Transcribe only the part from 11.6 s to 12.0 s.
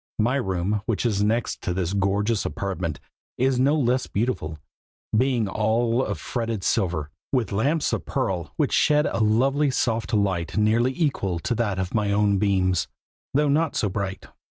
of